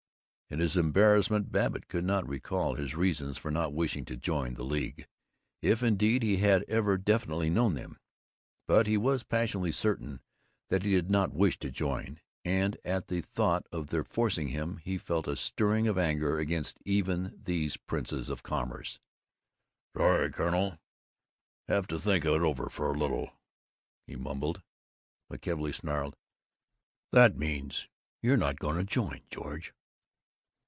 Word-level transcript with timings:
In 0.53 0.59
his 0.59 0.75
embarrassment 0.75 1.49
Babbitt 1.49 1.87
could 1.87 2.03
not 2.03 2.27
recall 2.27 2.75
his 2.75 2.93
reasons 2.93 3.37
for 3.37 3.49
not 3.51 3.71
wishing 3.71 4.03
to 4.03 4.17
join 4.17 4.55
the 4.55 4.65
League, 4.65 5.07
if 5.61 5.81
indeed 5.81 6.23
he 6.23 6.35
had 6.39 6.63
ever 6.63 6.97
definitely 6.97 7.49
known 7.49 7.73
them, 7.75 7.97
but 8.67 8.85
he 8.85 8.97
was 8.97 9.23
passionately 9.23 9.71
certain 9.71 10.19
that 10.67 10.83
he 10.83 10.91
did 10.91 11.09
not 11.09 11.31
wish 11.31 11.57
to 11.59 11.71
join, 11.71 12.19
and 12.43 12.75
at 12.83 13.07
the 13.07 13.21
thought 13.21 13.65
of 13.71 13.87
their 13.91 14.03
forcing 14.03 14.49
him 14.49 14.75
he 14.83 14.97
felt 14.97 15.25
a 15.25 15.37
stirring 15.37 15.87
of 15.87 15.97
anger 15.97 16.37
against 16.37 16.79
even 16.83 17.39
these 17.41 17.77
princes 17.77 18.27
of 18.27 18.43
commerce. 18.43 18.99
"Sorry, 19.95 20.29
Colonel, 20.33 20.77
have 21.69 21.87
to 21.87 21.97
think 21.97 22.25
it 22.25 22.27
over 22.27 22.65
a 22.65 22.91
little," 22.91 23.31
he 24.05 24.17
mumbled. 24.17 24.61
McKelvey 25.31 25.73
snarled, 25.73 26.17
"That 27.13 27.37
means 27.37 27.87
you're 28.21 28.35
not 28.35 28.59
going 28.59 28.75
to 28.75 28.83
join, 28.83 29.21
George?" 29.31 29.73